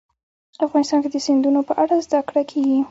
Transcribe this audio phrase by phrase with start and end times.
[0.65, 2.79] افغانستان کې د سیندونه په اړه زده کړه کېږي.